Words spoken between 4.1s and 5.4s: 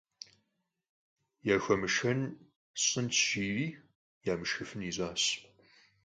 yamışşxıfın yiş'aş.